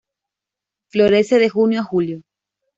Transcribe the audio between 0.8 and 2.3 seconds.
Florece de junio a julio.